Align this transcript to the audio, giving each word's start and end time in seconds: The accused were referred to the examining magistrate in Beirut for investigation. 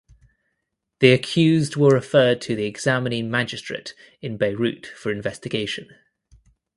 The 0.99 1.11
accused 1.11 1.75
were 1.75 1.91
referred 1.93 2.41
to 2.41 2.55
the 2.55 2.65
examining 2.65 3.29
magistrate 3.29 3.93
in 4.19 4.35
Beirut 4.35 4.87
for 4.87 5.11
investigation. 5.11 5.89